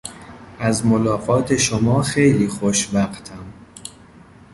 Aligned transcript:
از 0.59 0.85
ملاقات 0.85 1.57
شما 1.57 2.01
خیلی 2.01 2.47
خوشوقتم. 2.47 3.53